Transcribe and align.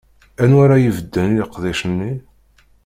Anwa 0.43 0.61
ara 0.65 0.75
ibedden 0.87 1.31
i 1.33 1.37
leqdic-nni? 1.41 2.11